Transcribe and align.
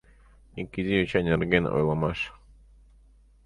Ик 0.61 0.71
изи 0.79 0.93
йоча 0.97 1.19
нерген 1.21 1.65
ойлымаш 1.75 2.19